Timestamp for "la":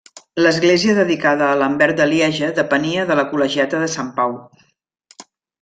3.23-3.29